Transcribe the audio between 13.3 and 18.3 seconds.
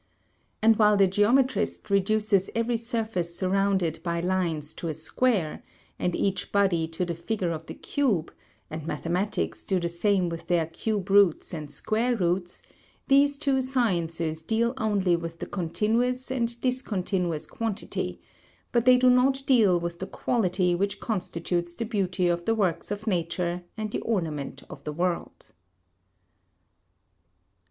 two sciences deal only with the continuous and discontinuous quantity,